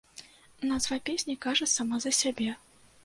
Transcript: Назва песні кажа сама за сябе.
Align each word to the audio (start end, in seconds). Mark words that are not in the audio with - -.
Назва 0.69 0.97
песні 1.09 1.35
кажа 1.47 1.67
сама 1.75 2.01
за 2.07 2.15
сябе. 2.21 2.49